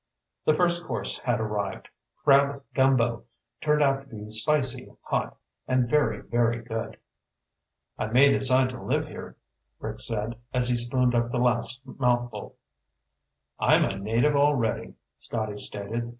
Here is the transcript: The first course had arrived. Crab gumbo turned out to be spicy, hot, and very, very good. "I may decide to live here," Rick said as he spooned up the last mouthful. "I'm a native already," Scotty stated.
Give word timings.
The 0.45 0.55
first 0.55 0.83
course 0.87 1.19
had 1.19 1.39
arrived. 1.39 1.87
Crab 2.23 2.63
gumbo 2.73 3.25
turned 3.61 3.83
out 3.83 4.01
to 4.01 4.07
be 4.07 4.27
spicy, 4.31 4.91
hot, 5.03 5.37
and 5.67 5.87
very, 5.87 6.23
very 6.23 6.59
good. 6.63 6.97
"I 7.99 8.07
may 8.07 8.27
decide 8.31 8.71
to 8.71 8.81
live 8.81 9.05
here," 9.07 9.37
Rick 9.79 9.99
said 9.99 10.37
as 10.55 10.69
he 10.69 10.75
spooned 10.75 11.13
up 11.13 11.27
the 11.27 11.39
last 11.39 11.85
mouthful. 11.85 12.55
"I'm 13.59 13.85
a 13.85 13.95
native 13.95 14.35
already," 14.35 14.95
Scotty 15.17 15.59
stated. 15.59 16.09